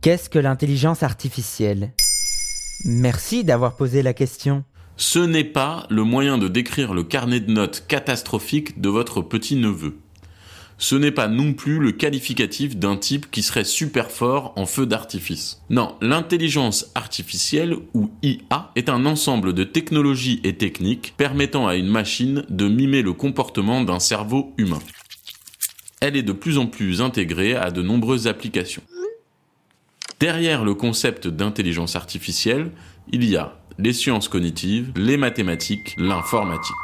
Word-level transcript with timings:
Qu'est-ce 0.00 0.30
que 0.30 0.38
l'intelligence 0.38 1.02
artificielle? 1.02 1.92
Merci 2.84 3.42
d'avoir 3.42 3.74
posé 3.76 4.02
la 4.02 4.14
question. 4.14 4.62
Ce 4.96 5.18
n'est 5.18 5.42
pas 5.42 5.88
le 5.90 6.04
moyen 6.04 6.38
de 6.38 6.46
décrire 6.46 6.94
le 6.94 7.02
carnet 7.02 7.40
de 7.40 7.50
notes 7.50 7.84
catastrophique 7.88 8.80
de 8.80 8.88
votre 8.88 9.22
petit-neveu. 9.22 9.96
Ce 10.80 10.94
n'est 10.94 11.10
pas 11.10 11.26
non 11.26 11.52
plus 11.52 11.80
le 11.80 11.90
qualificatif 11.90 12.76
d'un 12.76 12.96
type 12.96 13.28
qui 13.32 13.42
serait 13.42 13.64
super 13.64 14.12
fort 14.12 14.52
en 14.54 14.66
feu 14.66 14.86
d'artifice. 14.86 15.62
Non, 15.68 15.96
l'intelligence 16.00 16.92
artificielle 16.94 17.76
ou 17.92 18.12
IA 18.22 18.70
est 18.76 18.88
un 18.88 19.04
ensemble 19.04 19.52
de 19.52 19.64
technologies 19.64 20.40
et 20.44 20.56
techniques 20.56 21.14
permettant 21.16 21.66
à 21.66 21.74
une 21.74 21.88
machine 21.88 22.44
de 22.48 22.68
mimer 22.68 23.02
le 23.02 23.14
comportement 23.14 23.82
d'un 23.82 23.98
cerveau 23.98 24.54
humain. 24.58 24.78
Elle 26.00 26.16
est 26.16 26.22
de 26.22 26.30
plus 26.30 26.58
en 26.58 26.68
plus 26.68 27.00
intégrée 27.02 27.56
à 27.56 27.72
de 27.72 27.82
nombreuses 27.82 28.28
applications. 28.28 28.82
Derrière 30.20 30.64
le 30.64 30.74
concept 30.74 31.28
d'intelligence 31.28 31.94
artificielle, 31.94 32.72
il 33.12 33.24
y 33.24 33.36
a 33.36 33.56
les 33.78 33.92
sciences 33.92 34.26
cognitives, 34.26 34.90
les 34.96 35.16
mathématiques, 35.16 35.94
l'informatique. 35.96 36.74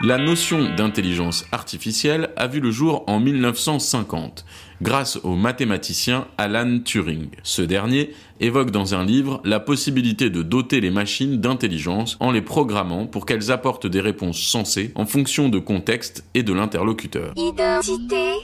La 0.00 0.18
notion 0.18 0.74
d'intelligence 0.74 1.44
artificielle 1.50 2.30
a 2.36 2.46
vu 2.46 2.60
le 2.60 2.70
jour 2.70 3.04
en 3.08 3.18
1950 3.18 4.44
grâce 4.82 5.18
au 5.24 5.34
mathématicien 5.34 6.28
Alan 6.38 6.78
Turing. 6.80 7.30
Ce 7.42 7.62
dernier 7.62 8.12
évoque 8.38 8.70
dans 8.70 8.94
un 8.94 9.04
livre 9.04 9.40
la 9.44 9.58
possibilité 9.58 10.30
de 10.30 10.42
doter 10.42 10.80
les 10.80 10.90
machines 10.90 11.40
d'intelligence 11.40 12.16
en 12.20 12.30
les 12.30 12.42
programmant 12.42 13.06
pour 13.06 13.26
qu'elles 13.26 13.50
apportent 13.50 13.86
des 13.88 14.00
réponses 14.00 14.40
sensées 14.40 14.92
en 14.94 15.06
fonction 15.06 15.48
de 15.48 15.58
contexte 15.58 16.24
et 16.34 16.44
de 16.44 16.52
l'interlocuteur. 16.52 17.32
Identité. 17.36 18.34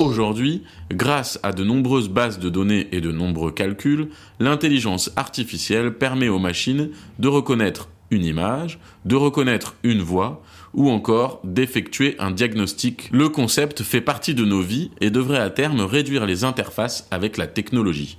Aujourd'hui, 0.00 0.64
grâce 0.90 1.38
à 1.42 1.52
de 1.52 1.64
nombreuses 1.64 2.08
bases 2.08 2.38
de 2.38 2.48
données 2.48 2.88
et 2.92 3.00
de 3.00 3.12
nombreux 3.12 3.52
calculs, 3.52 4.08
l'intelligence 4.38 5.12
artificielle 5.16 5.94
permet 5.94 6.28
aux 6.28 6.38
machines 6.38 6.90
de 7.18 7.28
reconnaître 7.28 7.88
une 8.10 8.24
image, 8.24 8.78
de 9.04 9.14
reconnaître 9.16 9.76
une 9.82 10.02
voix, 10.02 10.42
ou 10.74 10.90
encore 10.90 11.40
d'effectuer 11.44 12.16
un 12.18 12.30
diagnostic. 12.30 13.08
Le 13.12 13.28
concept 13.28 13.82
fait 13.82 14.00
partie 14.00 14.34
de 14.34 14.44
nos 14.44 14.60
vies 14.60 14.90
et 15.00 15.10
devrait 15.10 15.38
à 15.38 15.50
terme 15.50 15.80
réduire 15.80 16.26
les 16.26 16.44
interfaces 16.44 17.06
avec 17.10 17.36
la 17.36 17.46
technologie. 17.46 18.18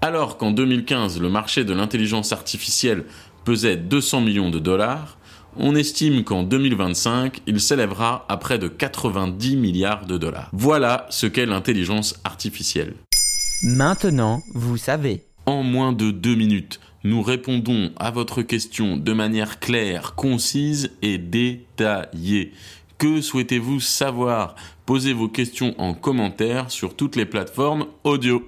Alors 0.00 0.38
qu'en 0.38 0.50
2015 0.50 1.20
le 1.20 1.28
marché 1.28 1.64
de 1.64 1.72
l'intelligence 1.72 2.32
artificielle 2.32 3.04
pesait 3.44 3.76
200 3.76 4.22
millions 4.22 4.50
de 4.50 4.58
dollars, 4.58 5.18
on 5.56 5.74
estime 5.74 6.24
qu'en 6.24 6.42
2025, 6.42 7.42
il 7.46 7.60
s'élèvera 7.60 8.24
à 8.28 8.36
près 8.36 8.58
de 8.58 8.68
90 8.68 9.56
milliards 9.56 10.06
de 10.06 10.18
dollars. 10.18 10.50
Voilà 10.52 11.06
ce 11.10 11.26
qu'est 11.26 11.46
l'intelligence 11.46 12.14
artificielle. 12.24 12.94
Maintenant, 13.62 14.42
vous 14.54 14.76
savez. 14.76 15.24
En 15.46 15.62
moins 15.62 15.92
de 15.92 16.10
deux 16.10 16.34
minutes, 16.34 16.80
nous 17.04 17.22
répondons 17.22 17.92
à 17.98 18.10
votre 18.10 18.42
question 18.42 18.96
de 18.96 19.12
manière 19.12 19.58
claire, 19.58 20.14
concise 20.14 20.90
et 21.02 21.18
détaillée. 21.18 22.52
Que 22.98 23.20
souhaitez-vous 23.20 23.80
savoir? 23.80 24.54
Posez 24.84 25.12
vos 25.12 25.28
questions 25.28 25.74
en 25.78 25.94
commentaire 25.94 26.70
sur 26.70 26.94
toutes 26.94 27.16
les 27.16 27.24
plateformes 27.26 27.86
audio. 28.04 28.42